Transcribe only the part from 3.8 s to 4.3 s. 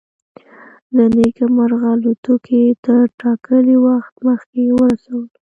وخت